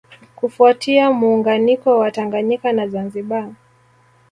[0.35, 3.51] Kufuatia muunganiko wa Tanganyika na Zanzibar